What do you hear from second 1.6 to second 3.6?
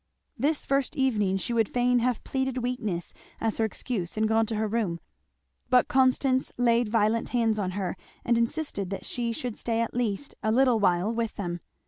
fain have pleaded weakness as